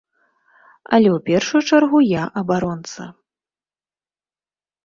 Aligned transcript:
Але 0.97 1.09
ў 1.17 1.19
першую 1.29 1.61
чаргу 1.71 1.99
я 2.05 2.23
абаронца. 2.43 3.03